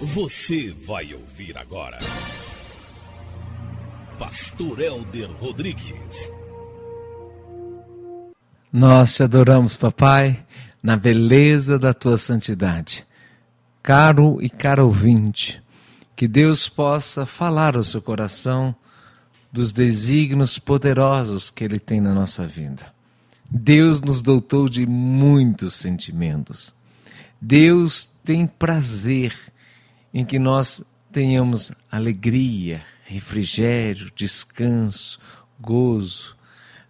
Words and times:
Você 0.00 0.76
vai 0.86 1.14
ouvir 1.14 1.56
agora. 1.56 1.98
Pastor 4.18 4.78
Elder 4.78 5.30
Rodrigues. 5.40 6.30
Nós 8.70 9.14
te 9.14 9.22
adoramos, 9.22 9.74
papai, 9.74 10.44
na 10.82 10.98
beleza 10.98 11.78
da 11.78 11.94
tua 11.94 12.18
santidade. 12.18 13.06
Caro 13.82 14.36
e 14.42 14.50
cara 14.50 14.84
ouvinte, 14.84 15.62
que 16.14 16.28
Deus 16.28 16.68
possa 16.68 17.24
falar 17.24 17.74
ao 17.74 17.82
seu 17.82 18.02
coração 18.02 18.76
dos 19.50 19.72
desígnios 19.72 20.58
poderosos 20.58 21.48
que 21.48 21.64
Ele 21.64 21.78
tem 21.78 22.02
na 22.02 22.12
nossa 22.12 22.46
vida. 22.46 22.92
Deus 23.48 24.02
nos 24.02 24.20
dotou 24.20 24.68
de 24.68 24.84
muitos 24.84 25.72
sentimentos. 25.74 26.74
Deus 27.40 28.04
tem 28.22 28.46
prazer 28.46 29.34
em 30.16 30.24
que 30.24 30.38
nós 30.38 30.82
tenhamos 31.12 31.70
alegria, 31.92 32.82
refrigério, 33.04 34.10
descanso, 34.16 35.20
gozo. 35.60 36.34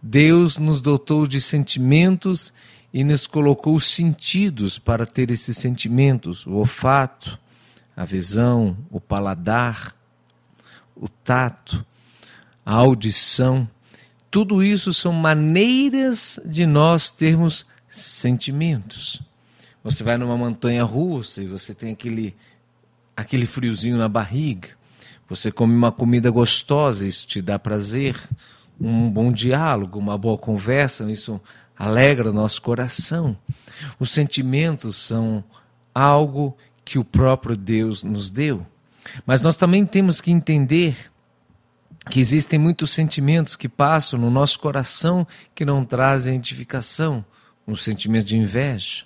Deus 0.01 0.59
nos 0.59 0.81
dotou 0.81 1.27
de 1.27 1.41
sentimentos 1.41 2.55
e 2.95 3.03
nos 3.03 3.27
colocou 3.27 3.81
sentidos 3.81 4.79
para 4.79 5.05
ter 5.05 5.33
esses 5.33 5.57
sentimentos: 5.57 6.47
o 6.47 6.53
olfato, 6.53 7.37
a 7.97 8.05
visão, 8.05 8.79
o 8.93 9.01
paladar, 9.01 9.93
o 10.95 11.09
tato, 11.09 11.85
a 12.65 12.75
audição. 12.75 13.69
Tudo 14.31 14.63
isso 14.63 14.95
são 14.95 15.11
maneiras 15.11 16.39
de 16.45 16.65
nós 16.65 17.11
termos 17.11 17.67
sentimentos. 17.89 19.21
Você 19.83 20.05
vai 20.05 20.17
numa 20.17 20.37
montanha 20.37 20.85
russa 20.85 21.43
e 21.43 21.49
você 21.49 21.75
tem 21.75 21.91
aquele, 21.91 22.37
aquele 23.17 23.47
friozinho 23.47 23.97
na 23.97 24.09
barriga. 24.09 24.69
Você 25.29 25.51
come 25.51 25.75
uma 25.75 25.91
comida 25.91 26.31
gostosa, 26.31 27.07
isso 27.07 27.27
te 27.27 27.41
dá 27.41 27.59
prazer. 27.59 28.17
Um 28.79 29.11
bom 29.11 29.33
diálogo, 29.33 29.99
uma 29.99 30.19
boa 30.19 30.37
conversa, 30.37 31.11
isso 31.11 31.41
alegra 31.77 32.33
nosso 32.33 32.61
coração. 32.61 33.37
Os 33.99 34.11
sentimentos 34.11 34.97
são 34.97 35.43
algo 35.95 36.57
que 36.85 36.99
o 36.99 37.05
próprio 37.05 37.57
Deus 37.57 38.03
nos 38.03 38.31
deu. 38.31 38.65
Mas 39.25 39.41
nós 39.43 39.57
também 39.57 39.85
temos 39.87 40.21
que 40.21 40.31
entender 40.31 41.11
que 42.11 42.21
existem 42.21 42.59
muitos 42.59 42.93
sentimentos 42.93 43.57
que 43.57 43.69
passam 43.69 44.19
no 44.19 44.31
nosso 44.31 44.61
coração 44.61 45.27
que 45.55 45.65
não 45.65 45.85
trazem 45.85 46.37
edificação. 46.37 47.25
O 47.67 47.77
sentimento 47.77 48.27
de 48.27 48.37
inveja, 48.37 49.05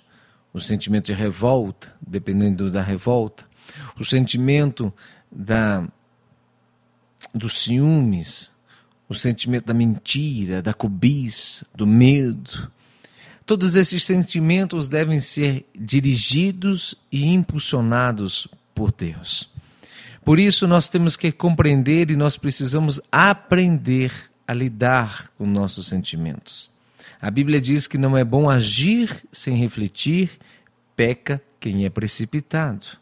o 0.53 0.59
sentimento 0.59 1.05
de 1.07 1.13
revolta, 1.13 1.95
dependendo 2.05 2.69
da 2.69 2.81
revolta, 2.81 3.45
o 3.99 4.03
sentimento 4.03 4.93
da 5.31 5.87
dos 7.33 7.59
ciúmes, 7.59 8.51
o 9.07 9.13
sentimento 9.13 9.65
da 9.65 9.73
mentira, 9.73 10.61
da 10.61 10.73
cobiça, 10.73 11.65
do 11.73 11.85
medo. 11.85 12.71
Todos 13.45 13.75
esses 13.75 14.03
sentimentos 14.03 14.87
devem 14.87 15.19
ser 15.19 15.65
dirigidos 15.75 16.95
e 17.11 17.25
impulsionados 17.25 18.47
por 18.73 18.91
Deus. 18.91 19.49
Por 20.23 20.39
isso, 20.39 20.67
nós 20.67 20.87
temos 20.87 21.15
que 21.15 21.31
compreender 21.31 22.11
e 22.11 22.15
nós 22.15 22.37
precisamos 22.37 23.01
aprender 23.11 24.11
a 24.47 24.53
lidar 24.53 25.29
com 25.37 25.45
nossos 25.45 25.87
sentimentos. 25.87 26.69
A 27.19 27.29
Bíblia 27.29 27.59
diz 27.59 27.87
que 27.87 27.97
não 27.97 28.17
é 28.17 28.23
bom 28.23 28.49
agir 28.49 29.23
sem 29.31 29.55
refletir, 29.55 30.31
peca 30.95 31.41
quem 31.59 31.85
é 31.85 31.89
precipitado. 31.89 33.00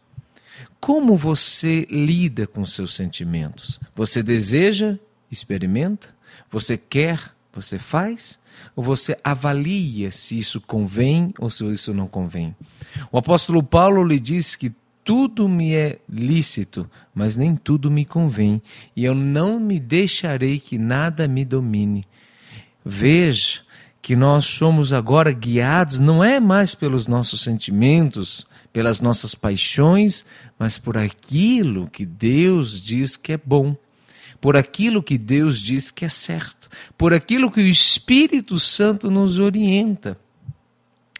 Como 0.79 1.15
você 1.15 1.85
lida 1.89 2.47
com 2.47 2.65
seus 2.65 2.95
sentimentos? 2.95 3.79
Você 3.95 4.23
deseja, 4.23 4.97
experimenta? 5.31 6.09
Você 6.51 6.77
quer, 6.77 7.33
você 7.53 7.77
faz? 7.77 8.39
Ou 8.75 8.83
você 8.83 9.17
avalia 9.23 10.11
se 10.11 10.37
isso 10.37 10.59
convém 10.61 11.33
ou 11.37 11.49
se 11.49 11.65
isso 11.71 11.93
não 11.93 12.07
convém? 12.07 12.55
O 13.11 13.17
apóstolo 13.17 13.61
Paulo 13.61 14.03
lhe 14.03 14.19
disse 14.19 14.57
que 14.57 14.73
tudo 15.03 15.49
me 15.49 15.73
é 15.73 15.99
lícito, 16.07 16.89
mas 17.13 17.35
nem 17.35 17.55
tudo 17.55 17.89
me 17.89 18.05
convém, 18.05 18.61
e 18.95 19.03
eu 19.03 19.15
não 19.15 19.59
me 19.59 19.79
deixarei 19.79 20.59
que 20.59 20.77
nada 20.77 21.27
me 21.27 21.43
domine. 21.43 22.05
Veja 22.85 23.61
que 24.01 24.15
nós 24.15 24.45
somos 24.45 24.93
agora 24.93 25.31
guiados 25.31 25.99
não 25.99 26.23
é 26.23 26.39
mais 26.39 26.75
pelos 26.75 27.07
nossos 27.07 27.41
sentimentos, 27.41 28.45
pelas 28.71 29.01
nossas 29.01 29.33
paixões, 29.33 30.23
mas 30.59 30.77
por 30.77 30.97
aquilo 30.97 31.89
que 31.89 32.05
Deus 32.05 32.81
diz 32.81 33.15
que 33.15 33.31
é 33.31 33.37
bom, 33.37 33.77
por 34.41 34.57
aquilo 34.57 35.01
que 35.01 35.17
Deus 35.17 35.59
diz 35.59 35.89
que 35.89 36.03
é 36.03 36.09
certo, 36.09 36.69
por 36.97 37.13
aquilo 37.13 37.49
que 37.49 37.61
o 37.61 37.67
Espírito 37.67 38.59
Santo 38.59 39.09
nos 39.09 39.39
orienta. 39.39 40.19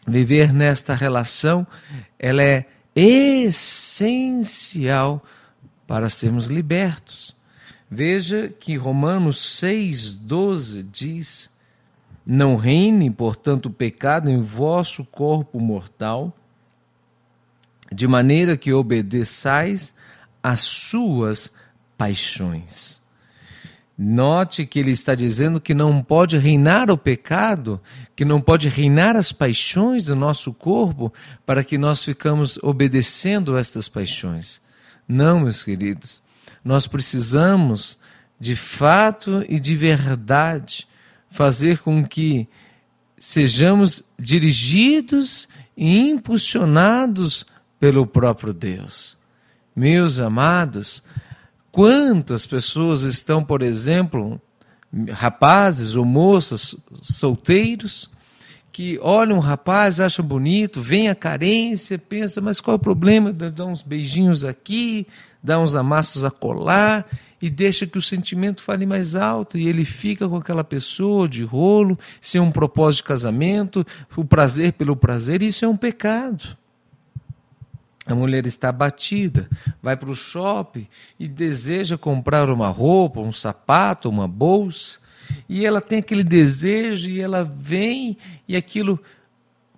Viver 0.05 0.51
nesta 0.51 0.93
relação, 0.93 1.65
ela 2.17 2.43
é 2.43 2.65
essencial 2.95 4.43
para 5.87 6.09
sermos 6.09 6.47
libertos. 6.47 7.35
Veja 7.89 8.49
que 8.49 8.75
Romanos 8.75 9.39
6,12 9.61 10.85
diz: 10.91 11.49
Não 12.25 12.55
reine, 12.55 13.09
portanto, 13.09 13.67
o 13.67 13.71
pecado 13.71 14.29
em 14.29 14.41
vosso 14.41 15.05
corpo 15.05 15.59
mortal, 15.59 16.35
de 17.91 18.07
maneira 18.07 18.55
que 18.57 18.73
obedeçais 18.73 19.93
às 20.41 20.61
suas 20.61 21.51
paixões. 21.97 22.99
Note 24.01 24.65
que 24.65 24.79
ele 24.79 24.91
está 24.91 25.13
dizendo 25.13 25.59
que 25.59 25.73
não 25.73 26.01
pode 26.01 26.37
reinar 26.37 26.89
o 26.89 26.97
pecado, 26.97 27.81
que 28.15 28.23
não 28.23 28.39
pode 28.39 28.69
reinar 28.69 29.17
as 29.17 29.33
paixões 29.33 30.05
do 30.05 30.15
nosso 30.15 30.53
corpo, 30.53 31.13
para 31.45 31.65
que 31.65 31.77
nós 31.77 32.05
ficamos 32.05 32.57
obedecendo 32.63 33.57
estas 33.57 33.89
paixões. 33.89 34.61
Não, 35.05 35.41
meus 35.41 35.65
queridos. 35.65 36.21
Nós 36.63 36.87
precisamos, 36.87 37.99
de 38.39 38.55
fato 38.55 39.43
e 39.49 39.59
de 39.59 39.75
verdade, 39.75 40.87
fazer 41.29 41.79
com 41.79 42.01
que 42.05 42.47
sejamos 43.19 44.01
dirigidos 44.17 45.49
e 45.75 45.97
impulsionados 45.97 47.45
pelo 47.79 48.05
próprio 48.05 48.53
Deus. 48.53 49.17
Meus 49.75 50.19
amados, 50.19 51.03
Quantas 51.71 52.47
pessoas 52.47 53.03
estão, 53.03 53.43
por 53.43 53.61
exemplo, 53.61 54.41
rapazes 55.11 55.95
ou 55.95 56.03
moças 56.03 56.75
solteiros, 57.01 58.09
que 58.71 58.97
olham 59.01 59.37
um 59.37 59.39
rapaz, 59.39 59.99
acham 59.99 60.25
bonito, 60.25 60.81
vem 60.81 61.09
a 61.09 61.15
carência, 61.15 61.97
pensa, 61.97 62.41
mas 62.41 62.59
qual 62.59 62.73
é 62.73 62.75
o 62.75 62.79
problema? 62.79 63.31
Dá 63.31 63.65
uns 63.65 63.83
beijinhos 63.83 64.43
aqui, 64.43 65.05
dá 65.43 65.59
uns 65.59 65.75
amassos 65.75 66.23
a 66.23 66.31
colar 66.31 67.05
e 67.41 67.49
deixa 67.49 67.85
que 67.85 67.97
o 67.97 68.01
sentimento 68.01 68.63
fale 68.63 68.85
mais 68.85 69.15
alto 69.15 69.57
e 69.57 69.67
ele 69.67 69.85
fica 69.85 70.27
com 70.27 70.37
aquela 70.37 70.63
pessoa 70.63 71.27
de 71.27 71.43
rolo, 71.43 71.97
sem 72.19 72.41
um 72.41 72.51
propósito 72.51 73.03
de 73.03 73.07
casamento, 73.07 73.85
o 74.15 74.25
prazer 74.25 74.73
pelo 74.73 74.95
prazer, 74.95 75.43
isso 75.43 75.65
é 75.65 75.67
um 75.67 75.77
pecado. 75.77 76.57
A 78.09 78.15
mulher 78.15 78.47
está 78.47 78.69
abatida, 78.69 79.47
vai 79.83 79.95
para 79.95 80.09
o 80.09 80.15
shopping 80.15 80.87
e 81.19 81.27
deseja 81.27 81.95
comprar 81.95 82.49
uma 82.49 82.67
roupa, 82.69 83.19
um 83.19 83.31
sapato, 83.31 84.09
uma 84.09 84.27
bolsa, 84.27 84.97
e 85.47 85.63
ela 85.63 85.79
tem 85.79 85.99
aquele 85.99 86.23
desejo 86.23 87.07
e 87.07 87.21
ela 87.21 87.43
vem 87.43 88.17
e 88.47 88.55
aquilo 88.55 88.99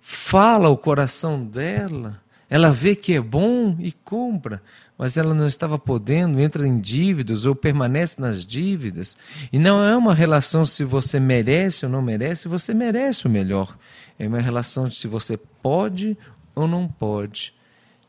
fala 0.00 0.70
o 0.70 0.78
coração 0.78 1.44
dela. 1.44 2.22
Ela 2.48 2.72
vê 2.72 2.96
que 2.96 3.12
é 3.12 3.20
bom 3.20 3.76
e 3.78 3.92
compra, 3.92 4.62
mas 4.96 5.18
ela 5.18 5.34
não 5.34 5.46
estava 5.46 5.78
podendo, 5.78 6.40
entra 6.40 6.66
em 6.66 6.80
dívidas 6.80 7.44
ou 7.44 7.54
permanece 7.54 8.18
nas 8.18 8.46
dívidas. 8.46 9.14
E 9.52 9.58
não 9.58 9.82
é 9.82 9.94
uma 9.94 10.14
relação 10.14 10.64
se 10.64 10.84
você 10.84 11.20
merece 11.20 11.84
ou 11.84 11.92
não 11.92 12.00
merece, 12.00 12.48
você 12.48 12.72
merece 12.72 13.26
o 13.26 13.30
melhor. 13.30 13.76
É 14.18 14.26
uma 14.26 14.40
relação 14.40 14.88
de 14.88 14.96
se 14.96 15.06
você 15.06 15.36
pode 15.36 16.16
ou 16.54 16.66
não 16.66 16.88
pode. 16.88 17.52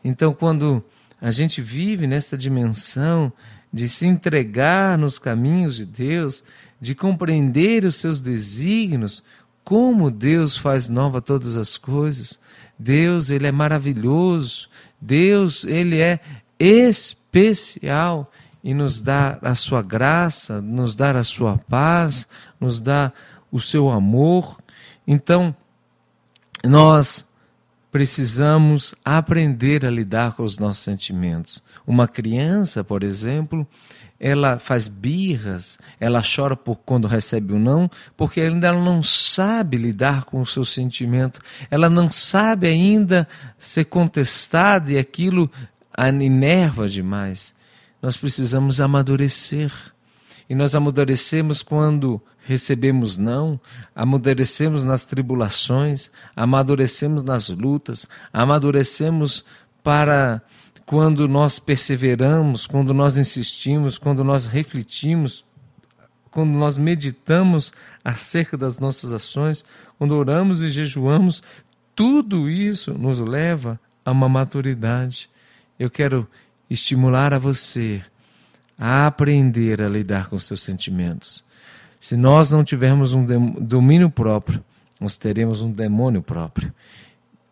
Então, 0.03 0.33
quando 0.33 0.83
a 1.21 1.31
gente 1.31 1.61
vive 1.61 2.05
nessa 2.05 2.37
dimensão 2.37 3.31
de 3.71 3.87
se 3.87 4.05
entregar 4.05 4.97
nos 4.97 5.17
caminhos 5.17 5.75
de 5.75 5.85
Deus, 5.85 6.43
de 6.79 6.93
compreender 6.93 7.85
os 7.85 7.95
seus 7.95 8.19
desígnios, 8.19 9.23
como 9.63 10.11
Deus 10.11 10.57
faz 10.57 10.89
nova 10.89 11.21
todas 11.21 11.55
as 11.55 11.77
coisas. 11.77 12.39
Deus, 12.77 13.29
ele 13.29 13.47
é 13.47 13.51
maravilhoso. 13.51 14.67
Deus, 14.99 15.63
ele 15.63 16.01
é 16.01 16.19
especial 16.59 18.31
e 18.63 18.73
nos 18.73 19.01
dá 19.01 19.37
a 19.41 19.55
sua 19.55 19.81
graça, 19.81 20.61
nos 20.61 20.95
dá 20.95 21.11
a 21.11 21.23
sua 21.23 21.57
paz, 21.57 22.27
nos 22.59 22.79
dá 22.79 23.11
o 23.51 23.59
seu 23.59 23.89
amor. 23.89 24.57
Então, 25.07 25.55
nós 26.63 27.25
precisamos 27.93 28.95
aprender 29.05 29.85
a 29.85 29.89
lidar 29.91 30.33
com 30.33 30.41
os 30.41 30.57
nossos 30.57 30.81
sentimentos. 30.83 31.61
Uma 31.85 32.07
criança, 32.07 32.83
por 32.83 33.03
exemplo, 33.03 33.67
ela 34.19 34.57
faz 34.57 34.87
birras, 34.87 35.77
ela 35.99 36.19
chora 36.23 36.55
por 36.55 36.77
quando 36.77 37.07
recebe 37.07 37.53
um 37.53 37.59
não, 37.59 37.91
porque 38.17 38.41
ainda 38.41 38.73
não 38.73 39.03
sabe 39.03 39.77
lidar 39.77 40.23
com 40.23 40.41
o 40.41 40.45
seu 40.45 40.65
sentimento, 40.65 41.39
ela 41.69 41.87
não 41.87 42.09
sabe 42.09 42.65
ainda 42.65 43.27
ser 43.59 43.85
contestada 43.85 44.91
e 44.91 44.97
aquilo 44.97 45.47
a 45.95 46.09
enerva 46.09 46.89
demais. 46.89 47.53
Nós 48.01 48.17
precisamos 48.17 48.81
amadurecer. 48.81 49.71
E 50.49 50.55
nós 50.55 50.75
amadurecemos 50.75 51.63
quando 51.63 52.21
recebemos 52.45 53.17
não, 53.17 53.59
amadurecemos 53.95 54.83
nas 54.83 55.05
tribulações, 55.05 56.11
amadurecemos 56.35 57.23
nas 57.23 57.49
lutas, 57.49 58.07
amadurecemos 58.31 59.45
para 59.81 60.41
quando 60.85 61.27
nós 61.27 61.59
perseveramos, 61.59 62.67
quando 62.67 62.93
nós 62.93 63.17
insistimos, 63.17 63.97
quando 63.97 64.23
nós 64.23 64.45
refletimos, 64.45 65.45
quando 66.29 66.51
nós 66.51 66.77
meditamos 66.77 67.71
acerca 68.03 68.57
das 68.57 68.79
nossas 68.79 69.13
ações, 69.13 69.63
quando 69.97 70.15
oramos 70.15 70.61
e 70.61 70.69
jejuamos, 70.69 71.41
tudo 71.95 72.49
isso 72.49 72.93
nos 72.93 73.19
leva 73.19 73.79
a 74.03 74.11
uma 74.11 74.27
maturidade. 74.27 75.29
Eu 75.79 75.89
quero 75.89 76.27
estimular 76.69 77.33
a 77.33 77.39
você 77.39 78.03
a 78.77 79.07
aprender 79.07 79.81
a 79.81 79.87
lidar 79.87 80.29
com 80.29 80.37
seus 80.39 80.61
sentimentos. 80.61 81.43
Se 81.99 82.17
nós 82.17 82.51
não 82.51 82.63
tivermos 82.63 83.13
um 83.13 83.25
domínio 83.61 84.09
próprio, 84.09 84.63
nós 84.99 85.17
teremos 85.17 85.61
um 85.61 85.71
demônio 85.71 86.21
próprio. 86.21 86.73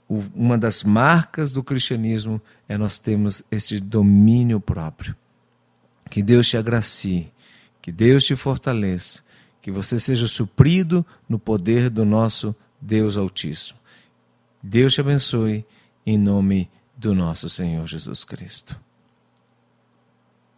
Uma 0.10 0.58
das 0.58 0.84
marcas 0.84 1.52
do 1.52 1.64
cristianismo 1.64 2.42
é 2.68 2.78
nós 2.78 3.00
termos 3.00 3.44
esse 3.50 3.80
domínio 3.80 4.60
próprio. 4.60 5.16
Que 6.10 6.22
Deus 6.22 6.50
te 6.50 6.58
agracie, 6.58 7.32
que 7.82 7.92
Deus 7.92 8.26
te 8.26 8.36
fortaleça, 8.36 9.24
que 9.62 9.72
você 9.72 9.98
seja 9.98 10.28
suprido 10.28 11.06
no 11.30 11.40
poder 11.40 11.90
do 11.90 12.04
nosso 12.04 12.54
Deus 12.82 13.16
Altíssimo. 13.16 13.80
Deus 14.62 14.94
te 14.94 15.00
abençoe 15.02 15.66
em 16.06 16.18
nome 16.18 16.70
do 16.98 17.16
nosso 17.16 17.50
Senhor 17.50 17.88
Jesus 17.88 18.24
Cristo. 18.24 18.78